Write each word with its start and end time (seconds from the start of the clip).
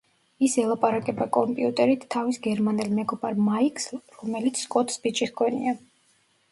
ის 0.45 0.53
ელაპარაკება 0.61 1.27
კომპიუტერით 1.37 2.07
თავის 2.15 2.41
გერმანელ 2.47 2.91
მეგობარ 3.01 3.39
მაიკს 3.51 3.87
რომელიც 4.19 4.67
სკოტს 4.67 5.03
ბიჭი 5.07 5.31
ჰგონია. 5.33 5.81